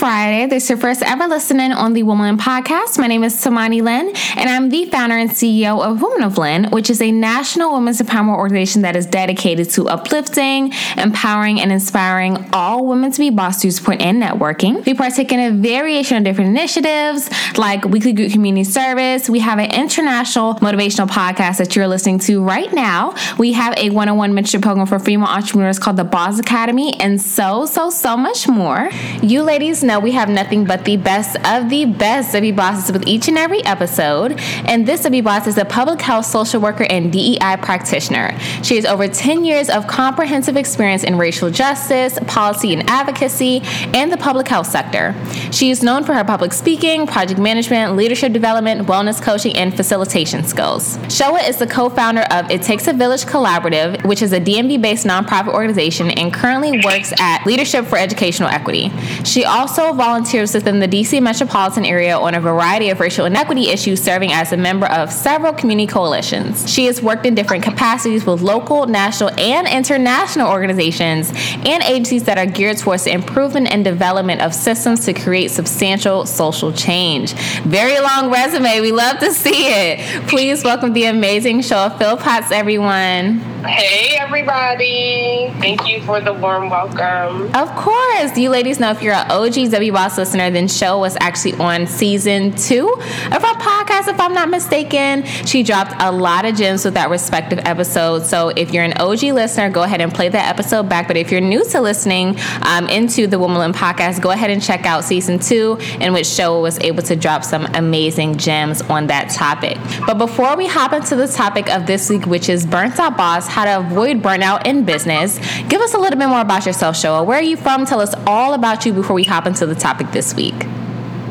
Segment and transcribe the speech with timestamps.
[0.00, 0.46] Friday.
[0.46, 2.98] This is your first ever listening on the Woman Podcast.
[2.98, 6.70] My name is Tamani Lynn, and I'm the founder and CEO of Woman of Lynn,
[6.70, 12.48] which is a national women's empowerment organization that is dedicated to uplifting, empowering, and inspiring
[12.54, 14.86] all women to be boss through support and networking.
[14.86, 19.28] We partake in a variation of different initiatives like weekly group community service.
[19.28, 23.14] We have an international motivational podcast that you're listening to right now.
[23.36, 26.98] We have a one on one mentorship program for female entrepreneurs called the Boss Academy,
[26.98, 28.88] and so, so, so much more.
[29.20, 33.06] You ladies know we have nothing but the best of the best W bosses with
[33.08, 34.38] each and every episode.
[34.66, 38.38] And this W boss is a public health social worker and DEI practitioner.
[38.62, 44.12] She has over 10 years of comprehensive experience in racial justice, policy and advocacy, and
[44.12, 45.14] the public health sector.
[45.50, 50.44] She is known for her public speaking, project management, leadership development, wellness coaching, and facilitation
[50.44, 50.98] skills.
[51.08, 54.80] Showa is the co founder of It Takes a Village Collaborative, which is a DMV
[54.80, 58.92] based nonprofit organization and currently works at Leadership for Educational Equity.
[59.24, 64.00] She also volunteers within the DC metropolitan area on a variety of racial inequity issues,
[64.00, 66.70] serving as a member of several community coalitions.
[66.72, 72.38] She has worked in different capacities with local, national, and international organizations and agencies that
[72.38, 77.32] are geared towards the improvement and development of systems to create substantial social change.
[77.62, 78.80] Very long resume.
[78.80, 80.28] We love to see it.
[80.28, 83.49] Please welcome the amazing Showa Philpotts, everyone.
[83.66, 85.52] Hey, everybody.
[85.60, 87.54] Thank you for the warm welcome.
[87.54, 88.34] Of course.
[88.38, 91.86] You ladies know if you're an OG W Boss listener, then Show was actually on
[91.86, 95.24] season two of our podcast, if I'm not mistaken.
[95.44, 98.24] She dropped a lot of gems with that respective episode.
[98.24, 101.06] So if you're an OG listener, go ahead and play that episode back.
[101.06, 104.86] But if you're new to listening um, into the Womanland podcast, go ahead and check
[104.86, 109.28] out season two, in which Show was able to drop some amazing gems on that
[109.28, 109.76] topic.
[110.06, 113.49] But before we hop into the topic of this week, which is Burnt Out Boss,
[113.50, 115.38] how to avoid burnout in business.
[115.68, 117.26] Give us a little bit more about yourself, Showa.
[117.26, 117.84] Where are you from?
[117.84, 120.66] Tell us all about you before we hop into the topic this week.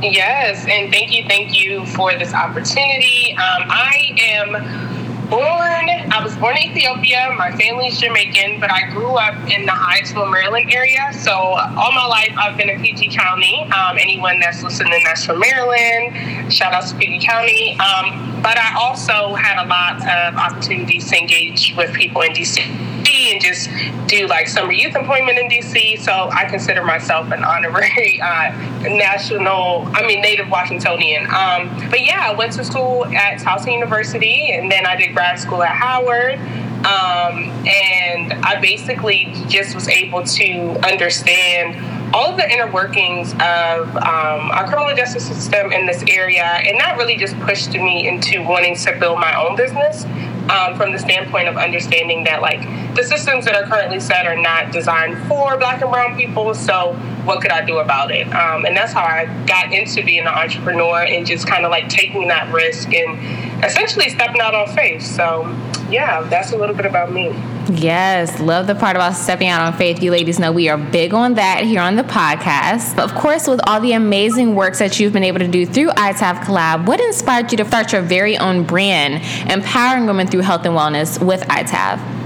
[0.01, 3.31] Yes, and thank you, thank you for this opportunity.
[3.33, 4.88] Um, I am
[5.29, 7.33] born, I was born in Ethiopia.
[7.37, 11.11] My family's Jamaican, but I grew up in the Hyattsville, Maryland area.
[11.13, 13.69] So all my life, I've been in PG County.
[13.71, 17.77] Um, anyone that's listening that's from Maryland, shout out to PG County.
[17.79, 22.88] Um, but I also had a lot of opportunities to engage with people in DC
[23.09, 23.69] and just
[24.07, 25.99] do like summer youth employment in DC.
[25.99, 31.25] So I consider myself an honorary uh, national, I mean, native Washingtonian.
[31.25, 35.39] Um, but yeah, I went to school at Towson University and then I did grad
[35.39, 36.39] school at Howard.
[36.79, 43.95] Um, and I basically just was able to understand all of the inner workings of
[43.97, 48.43] um, our criminal justice system in this area, and that really just pushed me into
[48.43, 50.05] wanting to build my own business
[50.49, 52.61] um, from the standpoint of understanding that like
[52.95, 56.93] the systems that are currently set are not designed for black and brown people so
[57.25, 58.27] what could i do about it?
[58.33, 61.89] Um, and that's how i got into being an entrepreneur and just kind of like
[61.89, 65.01] taking that risk and essentially stepping out on faith.
[65.03, 65.43] So
[65.89, 67.29] yeah that's a little bit about me
[67.71, 70.01] Yes, love the part about stepping out on faith.
[70.01, 72.95] You ladies know we are big on that here on the podcast.
[72.95, 75.89] But of course, with all the amazing works that you've been able to do through
[75.89, 80.65] ITAV Collab, what inspired you to start your very own brand, empowering women through health
[80.65, 82.18] and wellness with ITAV?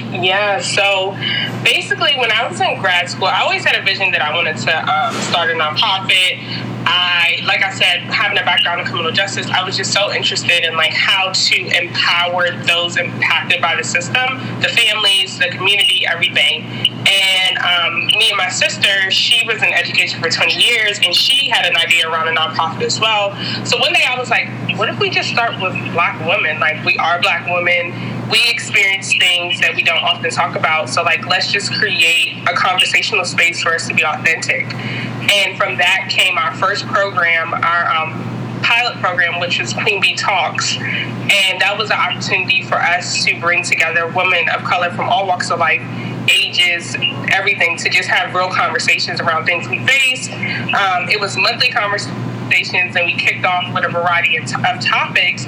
[0.00, 1.12] Yeah, so
[1.64, 4.56] basically, when I was in grad school, I always had a vision that I wanted
[4.58, 6.76] to um, start a nonprofit.
[6.88, 10.64] I, like I said, having a background in criminal justice, I was just so interested
[10.64, 16.62] in like how to empower those impacted by the system, the families, the community, everything.
[17.08, 21.48] And um, me and my sister, she was in education for 20 years, and she
[21.50, 23.34] had an idea around a nonprofit as well.
[23.64, 24.48] So one day I was like,
[24.78, 26.60] what if we just start with black women?
[26.60, 30.88] Like we are black women we experience things that we don't often talk about.
[30.88, 34.72] So, like, let's just create a conversational space for us to be authentic.
[34.74, 40.16] And from that came our first program, our um, pilot program, which was Queen Bee
[40.16, 40.76] Talks.
[40.76, 45.26] And that was an opportunity for us to bring together women of color from all
[45.26, 45.82] walks of life,
[46.28, 46.96] ages,
[47.30, 50.28] everything, to just have real conversations around things we face.
[50.28, 54.80] Um, it was monthly conversations, and we kicked off with a variety of, t- of
[54.84, 55.46] topics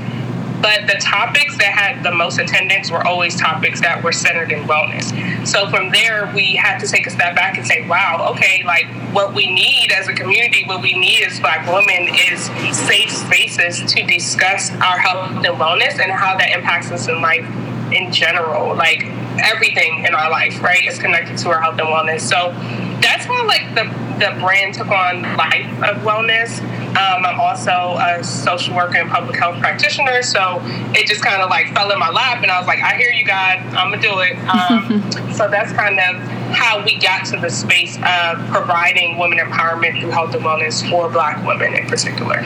[0.61, 4.65] but the topics that had the most attendance were always topics that were centered in
[4.65, 5.47] wellness.
[5.47, 8.87] So from there, we had to take a step back and say, wow, okay, like
[9.13, 12.45] what we need as a community, what we need as Black women is
[12.77, 17.47] safe spaces to discuss our health and wellness and how that impacts us in life
[17.93, 18.75] in general.
[18.75, 19.05] Like
[19.41, 22.21] everything in our life, right, is connected to our health and wellness.
[22.21, 22.51] So
[23.09, 23.85] that's why like the
[24.19, 26.61] the brand took on life of wellness.
[26.89, 30.59] Um, I'm also a social worker and public health practitioner, so
[30.95, 33.11] it just kind of like fell in my lap, and I was like, I hear
[33.11, 34.37] you, God, I'm gonna do it.
[34.59, 36.17] Um, so that's kind of
[36.53, 41.09] how we got to the space of providing women empowerment through health and wellness for
[41.09, 42.43] Black women in particular.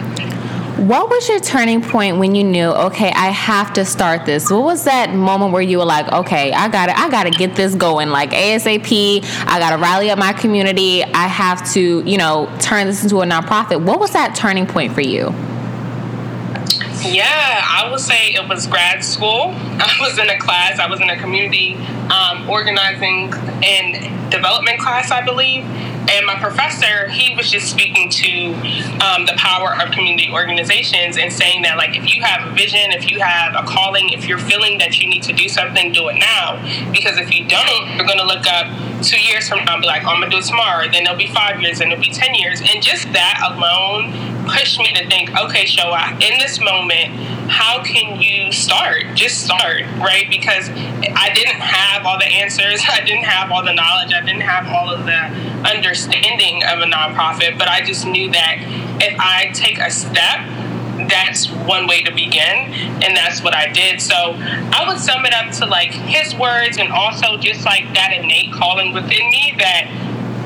[0.83, 4.51] What was your turning point when you knew, okay, I have to start this?
[4.51, 7.31] What was that moment where you were like, okay, I got to I got to
[7.31, 9.25] get this going like ASAP.
[9.47, 11.05] I got to rally up my community.
[11.05, 13.81] I have to, you know, turn this into a nonprofit.
[13.85, 15.33] What was that turning point for you?
[17.05, 19.51] Yeah, I would say it was grad school.
[19.57, 21.75] I was in a class, I was in a community
[22.13, 23.33] um, organizing
[23.65, 25.65] and development class, I believe.
[26.09, 28.53] And my professor, he was just speaking to
[29.03, 32.91] um, the power of community organizations and saying that, like, if you have a vision,
[32.91, 36.09] if you have a calling, if you're feeling that you need to do something, do
[36.09, 36.59] it now.
[36.93, 38.67] Because if you don't, you're going to look up
[39.03, 40.87] two years from now and be like, oh, I'm going to do it tomorrow.
[40.91, 42.61] Then it'll be five years, and it'll be 10 years.
[42.61, 44.13] And just that alone
[44.53, 47.09] pushed me to think, okay, Showa, in this moment,
[47.49, 49.05] how can you start?
[49.15, 50.29] Just start, right?
[50.29, 54.43] Because I didn't have all the answers, I didn't have all the knowledge, I didn't
[54.43, 55.21] have all of the
[55.69, 58.59] understanding of a nonprofit, but I just knew that
[59.01, 60.41] if I take a step,
[61.09, 62.73] that's one way to begin
[63.03, 66.77] and that's what i did so i would sum it up to like his words
[66.79, 69.89] and also just like that innate calling within me that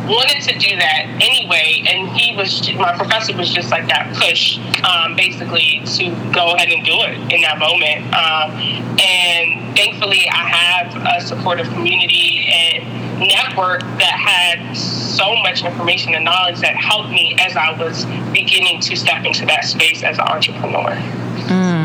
[0.07, 4.59] wanted to do that anyway, and he was my professor was just like that push,
[4.85, 8.07] um, basically to go ahead and do it in that moment.
[8.15, 8.53] Um,
[8.99, 16.25] and thankfully, I have a supportive community and network that had so much information and
[16.25, 20.25] knowledge that helped me as I was beginning to step into that space as an
[20.29, 20.97] entrepreneur.
[21.49, 21.76] Mm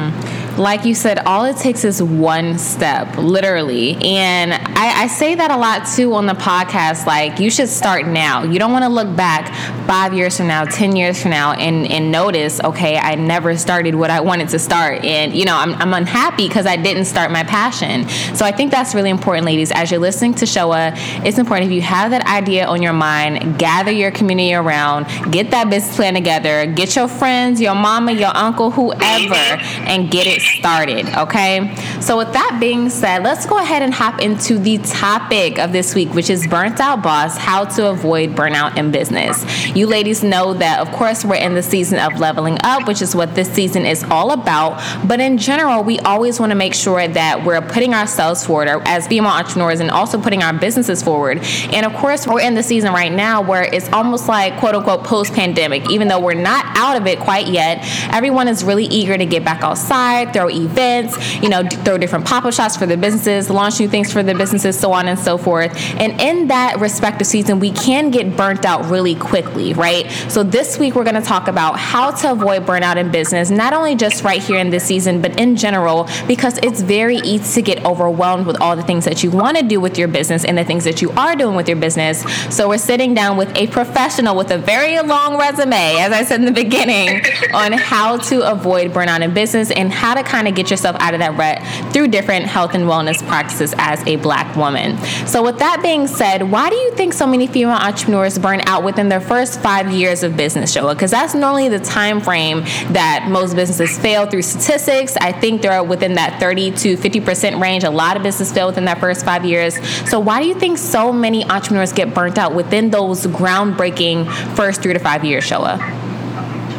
[0.57, 3.95] like you said, all it takes is one step, literally.
[3.95, 7.05] And I, I, say that a lot too on the podcast.
[7.05, 8.43] Like, you should start now.
[8.43, 9.47] You don't want to look back
[9.87, 13.95] five years from now, 10 years from now, and, and notice, okay, I never started
[13.95, 15.03] what I wanted to start.
[15.03, 18.07] And, you know, I'm, I'm unhappy because I didn't start my passion.
[18.35, 19.71] So I think that's really important, ladies.
[19.71, 20.93] As you're listening to Showa,
[21.25, 25.51] it's important if you have that idea on your mind, gather your community around, get
[25.51, 30.40] that business plan together, get your friends, your mama, your uncle, whoever, and get it
[30.41, 31.75] started, okay?
[32.01, 35.95] So, with that being said, let's go ahead and hop into the topic of this
[35.95, 39.45] week, which is Burnt Out Boss How to Avoid Burnout in Business.
[39.75, 43.15] You ladies know that, of course, we're in the season of leveling up, which is
[43.15, 44.81] what this season is all about.
[45.07, 49.07] But in general, we always want to make sure that we're putting ourselves forward as
[49.07, 51.39] female entrepreneurs and also putting our businesses forward.
[51.73, 55.03] And of course, we're in the season right now where it's almost like quote unquote
[55.03, 57.79] post pandemic, even though we're not out of it quite yet.
[58.13, 62.45] Everyone is really eager to get back outside, throw events, you know, throw different pop
[62.45, 65.37] up shops for the businesses, launch new things for the businesses, so on and so
[65.37, 65.71] forth.
[65.99, 70.09] And in that respective season, we can get burnt out really quickly, right?
[70.29, 73.73] So this week, we're going to talk about how to avoid burnout in business, not
[73.73, 77.61] only just right here in this season, but in general, because it's very easy to
[77.61, 80.57] get overwhelmed with all the things that you want to do with your business and
[80.57, 82.21] the things that you are doing with your business.
[82.55, 86.39] So we're sitting down with a professional with a very long resume, as I said
[86.39, 87.21] in the beginning,
[87.53, 91.13] on how to avoid burnout in business and how to kind of get yourself out
[91.13, 94.97] of that rut through different health and wellness practices as a black woman.
[95.27, 98.83] So, with that being said, why do you think so many female entrepreneurs burn out
[98.83, 100.93] within their first five years of business, Showa?
[100.93, 102.61] Because that's normally the time frame
[102.93, 105.17] that most businesses fail through statistics.
[105.17, 107.83] I think they're within that 30 to 50% range.
[107.83, 109.79] A lot of businesses fail within that first five years.
[110.09, 114.81] So, why do you think so many entrepreneurs get burnt out within those groundbreaking first
[114.81, 115.79] three to five years, Showa?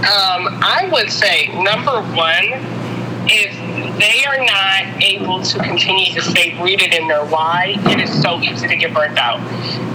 [0.03, 2.72] Um, I would say number one
[3.27, 3.53] if
[3.99, 8.41] they are not able to continue to stay rooted in their why, it is so
[8.41, 9.41] easy to get burnt out.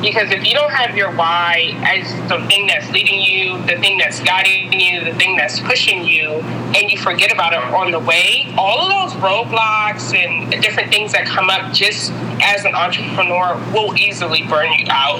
[0.01, 3.97] Because if you don't have your why as the thing that's leading you, the thing
[3.97, 6.41] that's guiding you, the thing that's pushing you,
[6.75, 11.11] and you forget about it on the way, all of those roadblocks and different things
[11.11, 15.19] that come up just as an entrepreneur will easily burn you out.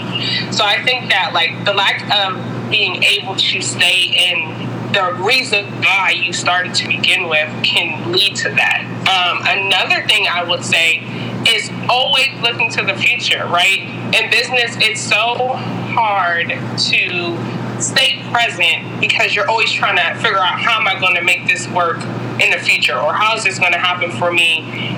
[0.54, 5.66] So I think that like the lack of being able to stay in the reason
[5.82, 8.84] why you started to begin with can lead to that.
[9.08, 11.04] Um, another thing I would say
[11.48, 13.80] is always looking to the future, right?
[14.16, 20.60] In business, it's so hard to stay present because you're always trying to figure out
[20.60, 22.02] how am I going to make this work
[22.42, 24.98] in the future or how is this going to happen for me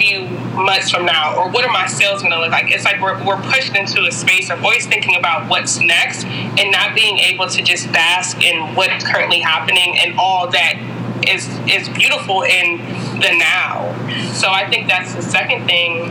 [0.00, 0.26] few
[0.56, 2.70] months from now or what are my sales going to look like?
[2.70, 6.72] It's like we're, we're pushed into a space of always thinking about what's next and
[6.72, 10.80] not being able to just bask in what's currently happening and all that
[11.28, 12.78] is is beautiful in
[13.20, 13.92] the now.
[14.32, 16.08] So i think that's the second thing.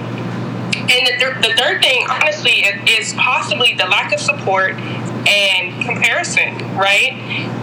[0.92, 4.76] And the, th- the third thing honestly is possibly the lack of support
[5.30, 7.14] and comparison, right?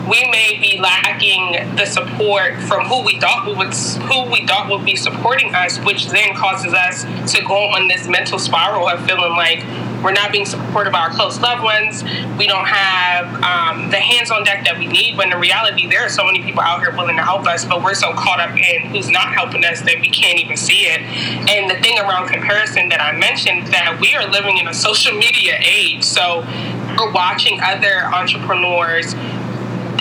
[0.08, 4.84] We may be lacking the support from who we thought would who we thought would
[4.84, 9.32] be supporting us, which then causes us to go on this mental spiral of feeling
[9.32, 9.64] like
[10.02, 12.04] we're not being supportive of our close loved ones.
[12.38, 15.16] We don't have um, the hands on deck that we need.
[15.16, 17.82] When in reality, there are so many people out here willing to help us, but
[17.82, 21.00] we're so caught up in who's not helping us that we can't even see it.
[21.50, 25.12] And the thing around comparison that I mentioned that we are living in a social
[25.12, 26.04] media age.
[26.04, 26.42] So
[26.96, 29.14] we're watching other entrepreneurs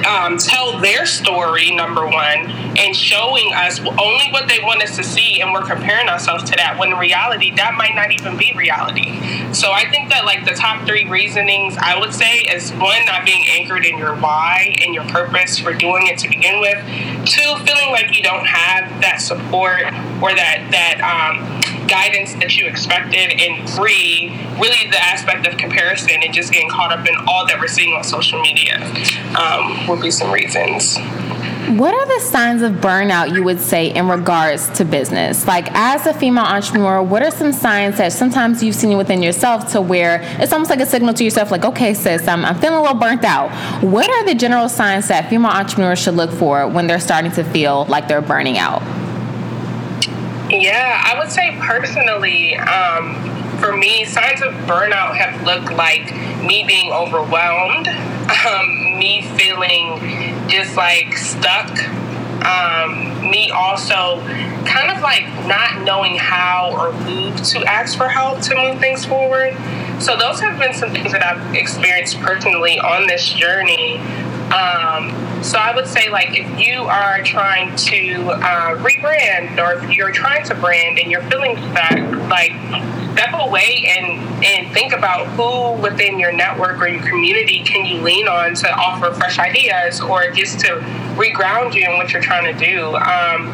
[0.05, 5.03] um, tell their story, number one, and showing us only what they want us to
[5.03, 8.53] see, and we're comparing ourselves to that when in reality, that might not even be
[8.55, 9.53] reality.
[9.53, 13.25] So I think that, like, the top three reasonings I would say is one, not
[13.25, 16.77] being anchored in your why and your purpose for doing it to begin with,
[17.25, 19.85] two, feeling like you don't have that support
[20.21, 26.23] or that, that, um, guidance that you expected, and free really the aspect of comparison
[26.23, 28.77] and just getting caught up in all that we're seeing on social media
[29.37, 30.97] um, would be some reasons.
[31.67, 35.47] What are the signs of burnout you would say in regards to business?
[35.47, 39.71] Like, as a female entrepreneur, what are some signs that sometimes you've seen within yourself
[39.71, 42.77] to where it's almost like a signal to yourself, like, okay, sis, I'm, I'm feeling
[42.77, 43.49] a little burnt out.
[43.83, 47.43] What are the general signs that female entrepreneurs should look for when they're starting to
[47.43, 48.83] feel like they're burning out?
[50.65, 53.13] Yeah, I would say personally, um,
[53.59, 56.11] for me, signs of burnout have looked like
[56.43, 61.69] me being overwhelmed, um, me feeling just like stuck,
[62.43, 64.25] um, me also
[64.65, 69.05] kind of like not knowing how or who to ask for help to move things
[69.05, 69.55] forward.
[69.99, 73.99] So, those have been some things that I've experienced personally on this journey.
[74.49, 79.91] Um, so I would say, like, if you are trying to uh, rebrand or if
[79.91, 81.99] you're trying to brand and you're feeling stuck,
[82.29, 82.51] like,
[83.13, 88.01] step away and, and think about who within your network or your community can you
[88.01, 90.67] lean on to offer fresh ideas or just to
[91.15, 92.95] reground you in what you're trying to do.
[92.95, 93.47] Um,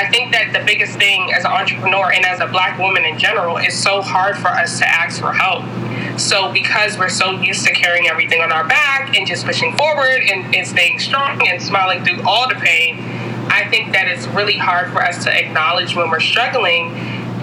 [0.00, 3.18] I think that the biggest thing as an entrepreneur and as a black woman in
[3.18, 5.62] general is so hard for us to ask for help
[6.20, 10.22] so because we're so used to carrying everything on our back and just pushing forward
[10.22, 12.98] and, and staying strong and smiling through all the pain,
[13.50, 16.94] I think that it's really hard for us to acknowledge when we're struggling.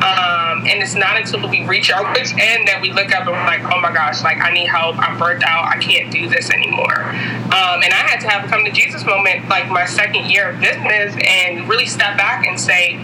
[0.08, 3.32] Um, and it's not until we reach our wit's end that we look up and
[3.32, 4.96] we're like, oh my gosh, like I need help.
[4.98, 5.66] I'm burnt out.
[5.66, 7.10] I can't do this anymore.
[7.52, 10.62] Um, and I had to have come to Jesus moment, like my second year of
[10.62, 12.96] business, and really step back and say,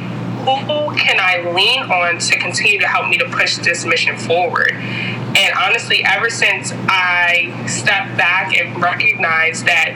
[0.43, 4.71] who can I lean on to continue to help me to push this mission forward?
[4.71, 9.91] And honestly, ever since I stepped back and recognized that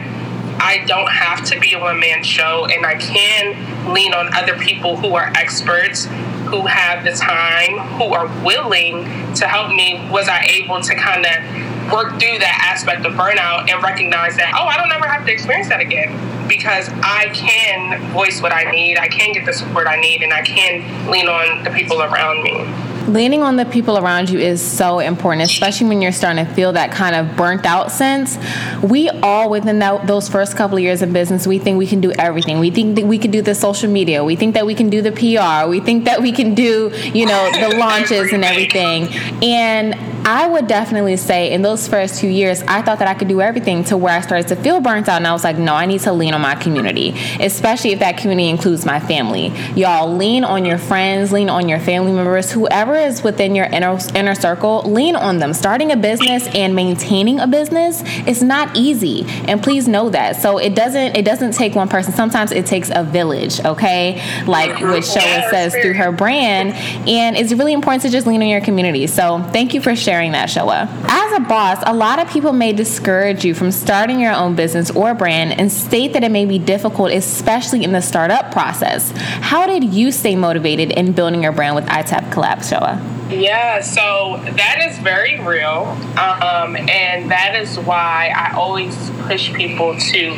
[0.60, 4.58] I don't have to be a one man show and I can lean on other
[4.58, 6.08] people who are experts,
[6.48, 9.04] who have the time, who are willing
[9.36, 13.70] to help me, was I able to kind of work through that aspect of burnout
[13.70, 16.48] and recognize that, oh, I don't ever have to experience that again.
[16.48, 20.34] Because I can voice what I need, I can get the support I need, and
[20.34, 22.66] I can lean on the people around me
[23.08, 26.74] leaning on the people around you is so important, especially when you're starting to feel
[26.74, 28.38] that kind of burnt out sense.
[28.84, 32.02] We all, within that, those first couple of years of business, we think we can
[32.02, 32.60] do everything.
[32.60, 34.24] We think that we can do the social media.
[34.24, 35.70] We think that we can do the PR.
[35.70, 39.08] We think that we can do, you know, the launches and everything.
[39.44, 39.96] And
[40.28, 43.40] I would definitely say in those first few years, I thought that I could do
[43.40, 45.16] everything to where I started to feel burnt out.
[45.16, 48.18] And I was like, no, I need to lean on my community, especially if that
[48.18, 49.54] community includes my family.
[49.78, 53.98] Y'all lean on your friends, lean on your family members, whoever is within your inner,
[54.16, 55.54] inner circle, lean on them.
[55.54, 59.24] Starting a business and maintaining a business is not easy.
[59.48, 60.42] And please know that.
[60.42, 62.12] So it doesn't, it doesn't take one person.
[62.12, 64.22] Sometimes it takes a village, okay?
[64.46, 66.74] Like what Showa says through her brand.
[67.08, 69.08] And it's really important to just lean on your community.
[69.08, 70.88] So thank you for sharing sharing that, Showa.
[71.08, 74.90] As a boss, a lot of people may discourage you from starting your own business
[74.90, 79.12] or brand and state that it may be difficult, especially in the startup process.
[79.16, 83.17] How did you stay motivated in building your brand with ITAV Collab, Showa?
[83.30, 85.84] Yeah, so that is very real.
[86.18, 90.32] Um, and that is why I always push people to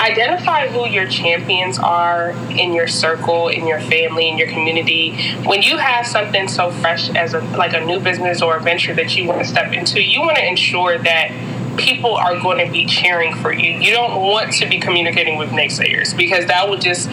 [0.00, 5.16] identify who your champions are in your circle, in your family, in your community.
[5.44, 8.94] When you have something so fresh as a like a new business or a venture
[8.94, 11.30] that you want to step into, you want to ensure that
[11.76, 13.78] people are going to be cheering for you.
[13.78, 17.08] You don't want to be communicating with naysayers because that would just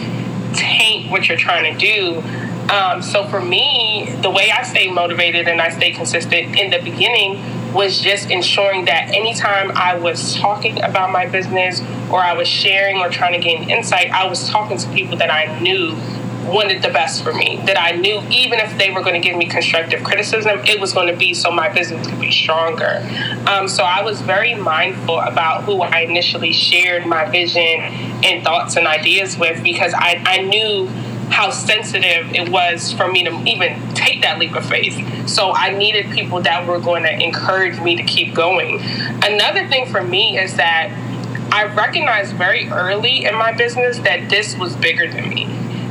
[0.54, 2.22] taint what you're trying to do
[2.72, 6.78] um, so for me, the way I stay motivated and I stay consistent in the
[6.78, 12.48] beginning was just ensuring that anytime I was talking about my business or I was
[12.48, 15.96] sharing or trying to gain insight, I was talking to people that I knew
[16.46, 17.60] wanted the best for me.
[17.66, 20.92] That I knew even if they were going to give me constructive criticism, it was
[20.92, 23.06] going to be so my business could be stronger.
[23.46, 27.80] Um, so I was very mindful about who I initially shared my vision
[28.24, 30.88] and thoughts and ideas with because I, I knew
[31.32, 35.28] how sensitive it was for me to even take that leap of faith.
[35.28, 38.80] So I needed people that were going to encourage me to keep going.
[39.24, 40.90] Another thing for me is that
[41.50, 45.44] I recognized very early in my business that this was bigger than me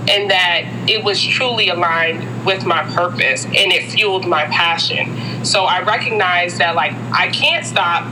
[0.10, 5.46] and that it was truly aligned with my purpose and it fueled my passion.
[5.46, 8.06] So I recognized that like I can't stop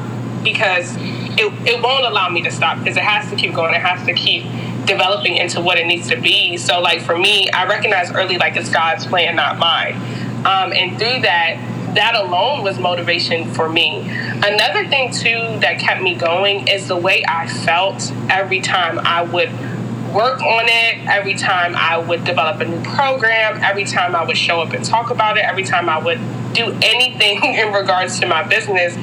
[0.43, 3.73] because it, it won't allow me to stop because it has to keep going.
[3.73, 4.45] It has to keep
[4.85, 6.57] developing into what it needs to be.
[6.57, 9.95] So like for me, I recognize early like it's God's plan, not mine.
[10.45, 11.57] Um, and through that,
[11.95, 14.01] that alone was motivation for me.
[14.09, 19.23] Another thing too that kept me going is the way I felt every time I
[19.23, 19.51] would
[20.13, 24.37] work on it, every time I would develop a new program, every time I would
[24.37, 26.19] show up and talk about it, every time I would
[26.53, 28.95] do anything in regards to my business.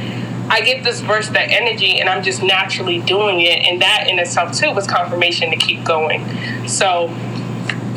[0.48, 3.66] I get this burst of energy and I'm just naturally doing it.
[3.66, 6.68] And that in itself, too, was confirmation to keep going.
[6.68, 7.08] So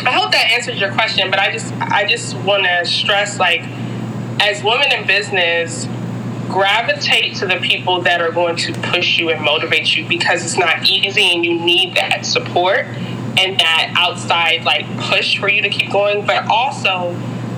[0.06, 3.62] I hope that answers your question, but I just I just want to stress like
[4.42, 5.88] as women in business,
[6.50, 10.58] gravitate to the people that are going to push you and motivate you because it's
[10.58, 12.86] not easy and you need that support
[13.38, 17.12] and that outside like push for you to keep going but also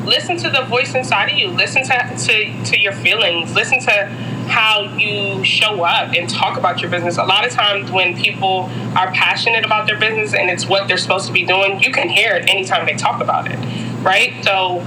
[0.04, 4.41] listen to the voice inside of you listen to, to, to your feelings listen to
[4.52, 8.70] how you show up and talk about your business a lot of times when people
[8.96, 12.10] are passionate about their business and it's what they're supposed to be doing you can
[12.10, 13.58] hear it anytime they talk about it
[14.04, 14.86] right so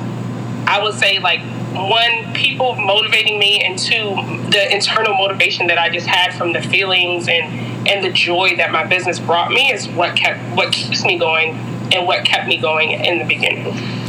[0.67, 1.41] i would say like
[1.75, 4.15] one, people motivating me, and two,
[4.51, 8.71] the internal motivation that I just had from the feelings and and the joy that
[8.71, 11.51] my business brought me is what kept what keeps me going
[11.93, 14.04] and what kept me going in the beginning.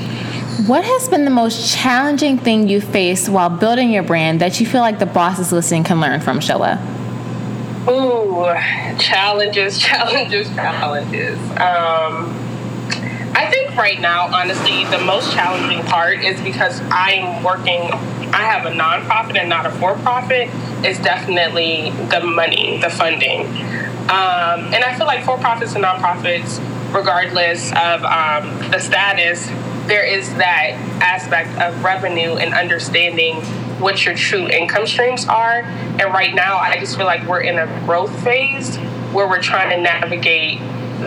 [0.67, 4.65] What has been the most challenging thing you faced while building your brand that you
[4.65, 6.81] feel like the bosses listening can learn from Showa?
[7.87, 11.37] Ooh, challenges, challenges, challenges.
[11.51, 12.33] Um,
[13.35, 17.81] I think right now, honestly, the most challenging part is because I'm working,
[18.33, 20.49] I have a nonprofit and not a for profit,
[20.83, 23.41] is definitely the money, the funding.
[24.05, 26.57] Um, and I feel like for profits and nonprofits,
[26.91, 29.47] regardless of um, the status,
[29.87, 30.71] there is that
[31.01, 33.35] aspect of revenue and understanding
[33.79, 35.61] what your true income streams are.
[35.61, 38.77] And right now, I just feel like we're in a growth phase
[39.13, 40.59] where we're trying to navigate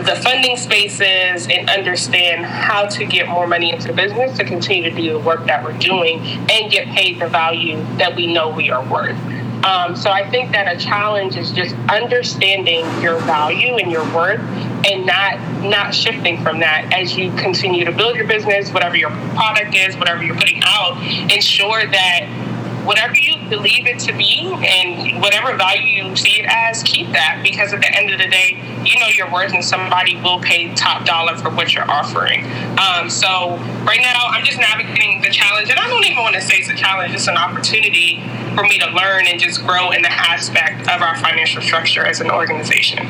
[0.05, 4.95] the funding spaces and understand how to get more money into business to continue to
[4.95, 8.69] do the work that we're doing and get paid the value that we know we
[8.69, 9.17] are worth.
[9.63, 14.39] Um, so I think that a challenge is just understanding your value and your worth
[14.85, 19.09] and not not shifting from that as you continue to build your business, whatever your
[19.35, 20.97] product is, whatever you're putting out,
[21.29, 22.48] ensure that
[22.85, 27.41] whatever you believe it to be and whatever value you see it as, keep that
[27.43, 30.73] because at the end of the day, you know your worth and somebody will pay
[30.75, 32.45] top dollar for what you're offering.
[32.77, 36.41] Um, so right now, I'm just navigating the challenge, and I don't even want to
[36.41, 38.23] say it's a challenge; it's an opportunity
[38.55, 42.21] for me to learn and just grow in the aspect of our financial structure as
[42.21, 43.05] an organization.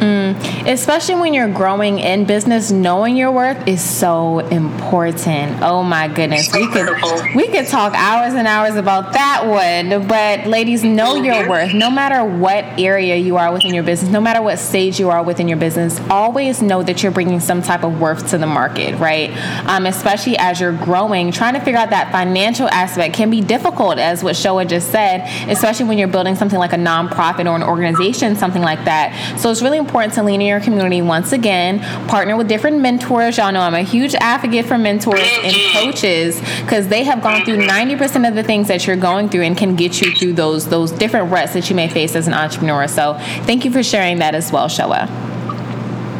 [0.00, 0.25] Mm,
[0.66, 5.62] especially when you're growing in business, knowing your worth is so important.
[5.62, 6.88] Oh my goodness, we could
[7.34, 10.06] we could talk hours and hours about that one.
[10.06, 11.74] But ladies, know your worth.
[11.74, 15.22] No matter what area you are within your business, no matter what stage you are
[15.22, 18.98] within your business, always know that you're bringing some type of worth to the market,
[18.98, 19.30] right?
[19.66, 23.98] Um, especially as you're growing, trying to figure out that financial aspect can be difficult,
[23.98, 27.62] as what Showa just said, especially when you're building something like a nonprofit or an
[27.62, 29.38] organization, something like that.
[29.38, 33.38] So it's really important to lean in your community once again, partner with different mentors.
[33.38, 37.58] Y'all know I'm a huge advocate for mentors and coaches because they have gone through
[37.58, 38.02] mm-hmm.
[38.02, 40.92] 90% of the things that you're going through and can get you through those those
[40.92, 42.86] different ruts that you may face as an entrepreneur.
[42.86, 45.08] So thank you for sharing that as well, Showa.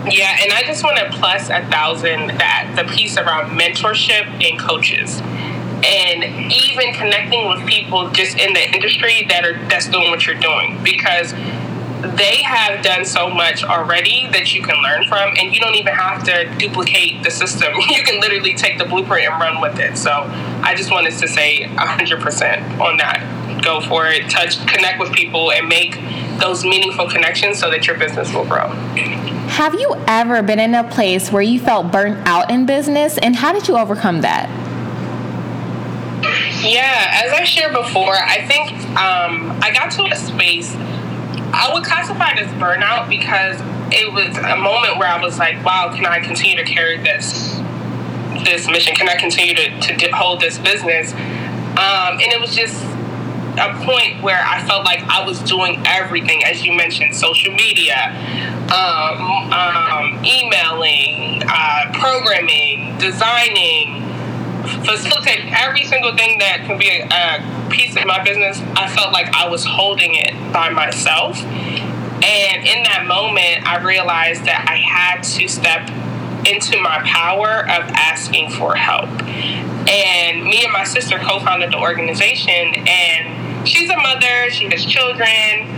[0.09, 4.59] Yeah, and I just want to plus a thousand that the piece around mentorship and
[4.59, 5.21] coaches
[5.85, 10.39] and even connecting with people just in the industry that are that's doing what you're
[10.39, 11.33] doing because
[12.07, 15.95] they have done so much already that you can learn from, and you don't even
[15.95, 17.73] have to duplicate the system.
[17.97, 19.97] You can literally take the blueprint and run with it.
[19.97, 23.63] So I just wanted to say 100% on that.
[23.63, 25.99] Go for it, touch, connect with people, and make
[26.39, 28.69] those meaningful connections so that your business will grow.
[29.49, 33.37] Have you ever been in a place where you felt burnt out in business, and
[33.37, 34.51] how did you overcome that?
[36.63, 40.75] Yeah, as I shared before, I think um, I got to a space
[41.57, 43.57] I would classify it as burnout because
[43.91, 47.57] it was a moment where I was like, wow, can I continue to carry this
[48.45, 48.95] this mission?
[48.95, 51.13] Can I continue to, to hold this business?
[51.13, 52.85] Um, and it was just
[53.57, 58.13] a point where I felt like I was doing everything, as you mentioned, social media,
[58.69, 64.05] um, um, emailing, uh, programming, designing,
[64.85, 69.13] facilitate every single thing that can be a, a piece of my business, I felt
[69.13, 71.39] like I was holding it by myself.
[71.43, 75.89] And in that moment, I realized that I had to step
[76.47, 79.09] into my power of asking for help.
[79.89, 84.85] And me and my sister co founded the organization, and she's a mother, she has
[84.85, 85.69] children.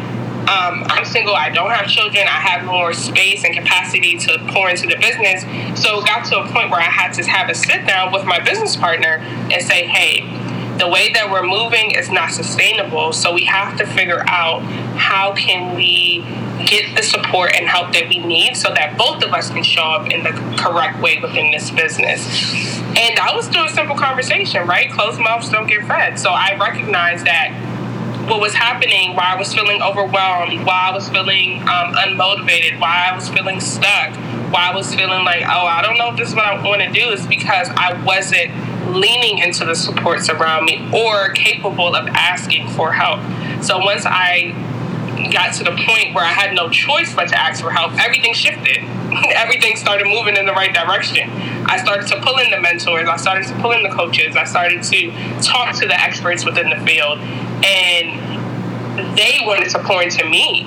[0.49, 4.71] Um, I'm single, I don't have children, I have more space and capacity to pour
[4.71, 5.43] into the business.
[5.79, 8.25] So it got to a point where I had to have a sit down with
[8.25, 9.19] my business partner
[9.53, 10.23] and say, hey,
[10.79, 13.13] the way that we're moving is not sustainable.
[13.13, 14.63] So we have to figure out
[14.97, 16.25] how can we
[16.67, 19.83] get the support and help that we need so that both of us can show
[19.83, 22.27] up in the correct way within this business.
[22.97, 24.91] And I was doing a simple conversation, right?
[24.91, 26.19] Closed mouths don't get fed.
[26.19, 27.53] So I recognized that
[28.29, 33.09] what was happening, why I was feeling overwhelmed, why I was feeling um, unmotivated, why
[33.11, 34.15] I was feeling stuck,
[34.53, 36.83] why I was feeling like, oh, I don't know if this is what I want
[36.83, 38.53] to do, is because I wasn't
[38.89, 43.21] leaning into the supports around me or capable of asking for help.
[43.63, 44.53] So once I
[45.33, 48.35] got to the point where I had no choice but to ask for help, everything
[48.35, 48.85] shifted.
[49.31, 51.31] everything started moving in the right direction.
[51.67, 54.45] I started to pull in the mentors, I started to pull in the coaches, I
[54.45, 57.19] started to talk to the experts within the field,
[57.65, 60.65] and they wanted to pour into me.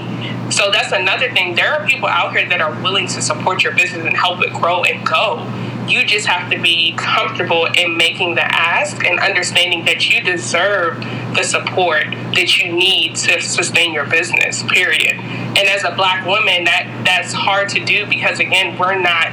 [0.51, 1.55] So that's another thing.
[1.55, 4.53] There are people out here that are willing to support your business and help it
[4.53, 5.39] grow and go.
[5.87, 10.99] You just have to be comfortable in making the ask and understanding that you deserve
[11.35, 15.15] the support that you need to sustain your business, period.
[15.15, 19.31] And as a black woman, that that's hard to do because again, we're not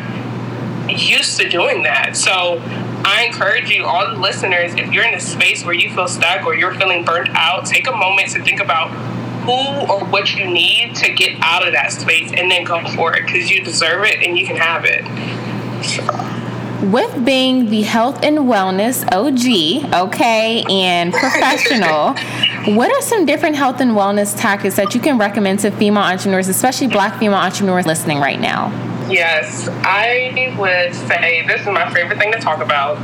[0.89, 2.17] used to doing that.
[2.17, 2.61] So
[3.05, 6.45] I encourage you, all the listeners, if you're in a space where you feel stuck
[6.45, 8.91] or you're feeling burnt out, take a moment to think about
[9.45, 13.17] who or what you need to get out of that space and then go for
[13.17, 16.28] it because you deserve it and you can have it.
[16.83, 22.14] With being the health and wellness OG, okay, and professional,
[22.77, 26.47] what are some different health and wellness tactics that you can recommend to female entrepreneurs,
[26.47, 28.69] especially black female entrepreneurs listening right now?
[29.11, 32.97] Yes, I would say this is my favorite thing to talk about.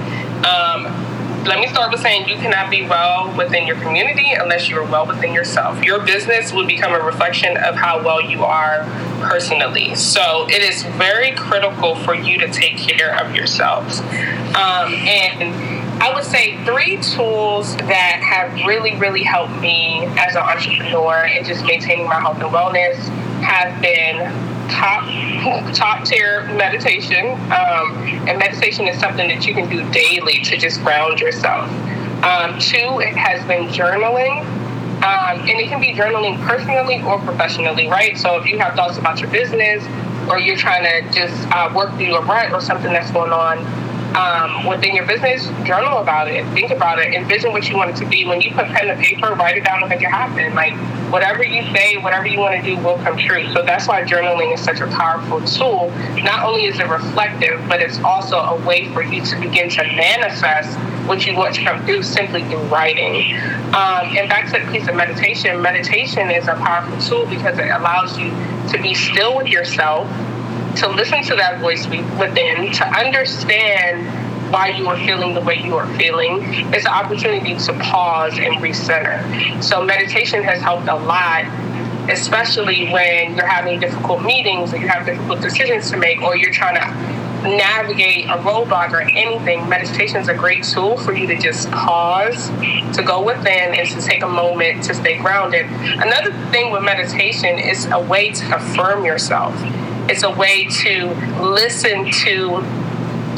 [0.45, 1.04] Um,
[1.47, 4.91] let me start with saying you cannot be well within your community unless you are
[4.91, 5.83] well within yourself.
[5.83, 8.85] Your business will become a reflection of how well you are
[9.21, 9.95] personally.
[9.95, 14.01] So it is very critical for you to take care of yourselves.
[14.01, 20.43] Um, and I would say three tools that have really, really helped me as an
[20.43, 22.97] entrepreneur and just maintaining my health and wellness
[23.43, 25.05] have been top
[25.75, 27.31] top tier meditation.
[27.53, 27.97] Um,
[28.29, 31.69] and meditation is something that you can do daily to just ground yourself.
[32.25, 34.45] Um, two, it has been journaling.
[35.05, 38.17] Um, and it can be journaling personally or professionally, right?
[38.17, 39.85] So if you have thoughts about your business
[40.31, 43.59] or you're trying to just uh, work through a rut or something that's going on,
[44.15, 47.97] um, within your business, journal about it, think about it, envision what you want it
[47.97, 48.25] to be.
[48.25, 50.55] When you put pen to paper, write it down and make it happen.
[50.55, 50.75] Like
[51.11, 53.53] whatever you say, whatever you want to do will come true.
[53.53, 55.91] So that's why journaling is such a powerful tool.
[56.23, 59.83] Not only is it reflective, but it's also a way for you to begin to
[59.83, 63.37] manifest what you want to come through simply through writing.
[63.75, 67.69] Um, and back to the piece of meditation, meditation is a powerful tool because it
[67.69, 68.31] allows you
[68.71, 70.09] to be still with yourself
[70.77, 75.75] to listen to that voice within, to understand why you are feeling the way you
[75.77, 76.39] are feeling.
[76.73, 79.63] It's an opportunity to pause and recenter.
[79.63, 81.45] So meditation has helped a lot,
[82.11, 86.53] especially when you're having difficult meetings or you have difficult decisions to make or you're
[86.53, 91.37] trying to navigate a roadblock or anything, meditation is a great tool for you to
[91.37, 92.49] just pause,
[92.97, 95.67] to go within, and to take a moment to stay grounded.
[95.67, 99.55] Another thing with meditation is a way to affirm yourself.
[100.09, 101.07] It's a way to
[101.41, 102.63] listen to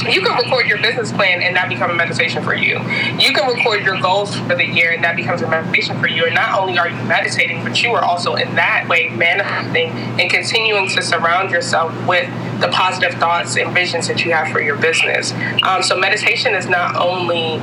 [0.05, 2.79] you can record your business plan and that become a meditation for you.
[3.19, 6.27] You can record your goals for the year and that becomes a meditation for you.
[6.27, 10.31] And not only are you meditating, but you are also in that way manifesting and
[10.31, 12.29] continuing to surround yourself with
[12.61, 15.33] the positive thoughts and visions that you have for your business.
[15.63, 17.61] Um, so meditation is not only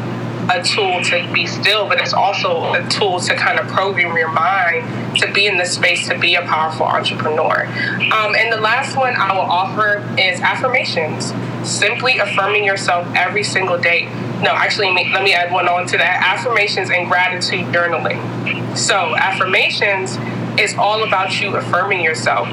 [0.49, 4.32] a tool to be still, but it's also a tool to kind of program your
[4.32, 7.65] mind to be in the space to be a powerful entrepreneur.
[7.65, 11.34] Um, and the last one I will offer is affirmations.
[11.67, 14.06] Simply affirming yourself every single day.
[14.41, 18.77] No, actually, let me add one on to that affirmations and gratitude journaling.
[18.77, 20.17] So, affirmations
[20.60, 22.49] is all about you affirming yourself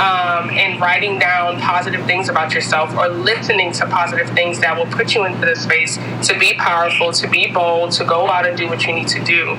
[0.00, 4.90] um, and writing down positive things about yourself or listening to positive things that will
[4.90, 8.56] put you into the space to be powerful, to be bold, to go out and
[8.56, 9.50] do what you need to do.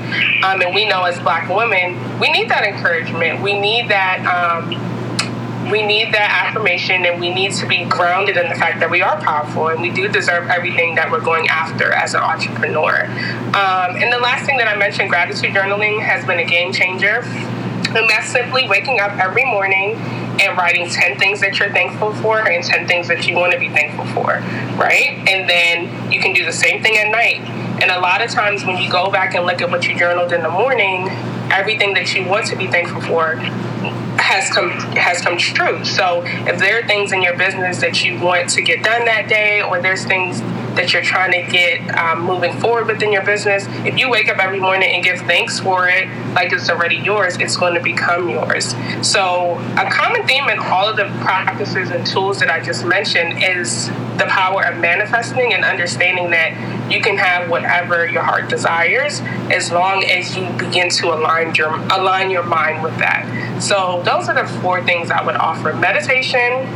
[0.44, 3.42] Um, and we know as black women, we need that encouragement.
[3.42, 4.26] We need that.
[4.26, 4.92] Um,
[5.72, 9.02] we need that affirmation and we need to be grounded in the fact that we
[9.02, 13.06] are powerful and we do deserve everything that we're going after as an entrepreneur.
[13.06, 17.22] Um, and the last thing that I mentioned, gratitude journaling has been a game changer.
[17.96, 19.96] And that's simply waking up every morning
[20.44, 23.60] and writing 10 things that you're thankful for and 10 things that you want to
[23.60, 24.40] be thankful for,
[24.78, 25.24] right?
[25.28, 27.42] And then you can do the same thing at night.
[27.82, 30.32] And a lot of times when you go back and look at what you journaled
[30.32, 31.10] in the morning,
[31.52, 33.36] everything that you want to be thankful for
[34.18, 35.84] has come has come true.
[35.84, 39.28] So if there are things in your business that you want to get done that
[39.28, 40.40] day, or there's things
[40.76, 44.38] that you're trying to get um, moving forward within your business, if you wake up
[44.40, 48.30] every morning and give thanks for it, like it's already yours, it's going to become
[48.30, 48.76] yours.
[49.02, 53.44] So a common theme in all of the practices and tools that I just mentioned
[53.44, 59.22] is the power of manifesting and understanding that you can have whatever your heart desires
[59.52, 63.62] as long as you begin to align your align your mind with that.
[63.62, 66.68] So those are the four things I would offer: meditation,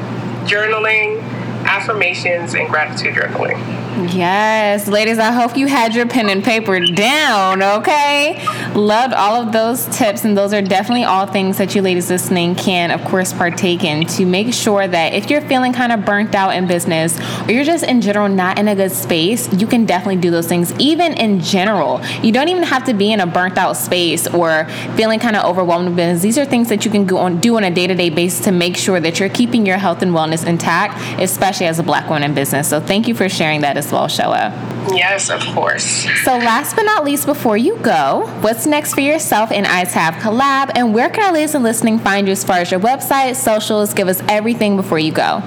[0.47, 1.21] journaling,
[1.65, 3.86] affirmations, and gratitude journaling.
[3.97, 8.45] Yes, ladies, I hope you had your pen and paper down, okay?
[8.75, 12.53] Loved all of those tips, and those are definitely all things that you ladies listening
[12.53, 16.35] can, of course, partake in to make sure that if you're feeling kind of burnt
[16.35, 19.87] out in business or you're just in general not in a good space, you can
[19.87, 21.99] definitely do those things, even in general.
[22.21, 25.43] You don't even have to be in a burnt out space or feeling kind of
[25.43, 26.21] overwhelmed with business.
[26.21, 28.45] These are things that you can go on, do on a day to day basis
[28.45, 32.07] to make sure that you're keeping your health and wellness intact, especially as a black
[32.09, 32.69] woman in business.
[32.69, 34.95] So, thank you for sharing that as as well, Showa.
[34.95, 36.05] Yes, of course.
[36.23, 40.19] So, last but not least, before you go, what's next for yourself and in ITAV
[40.19, 43.35] Collab, and where can our listeners and listening find you as far as your website,
[43.35, 43.93] socials?
[43.93, 45.41] Give us everything before you go.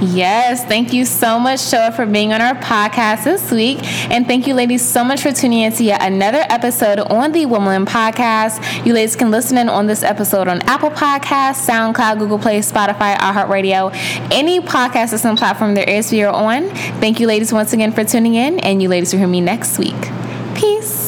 [0.00, 3.82] Yes, thank you so much, Showa, for being on our podcast this week.
[4.12, 7.46] And thank you, ladies, so much for tuning in to yet another episode on the
[7.46, 8.86] Woman Podcast.
[8.86, 13.16] You ladies can listen in on this episode on Apple Podcasts, SoundCloud, Google Play, Spotify,
[13.16, 13.90] iHeartRadio,
[14.32, 16.70] any podcast system platform there is for you on.
[17.00, 19.78] Thank you, ladies, once again for tuning in, and you ladies will hear me next
[19.78, 19.96] week.
[20.54, 21.07] Peace.